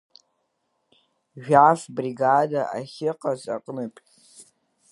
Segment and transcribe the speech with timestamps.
[1.43, 4.01] Жәаф бригада ахьыҟаз аҟнытә.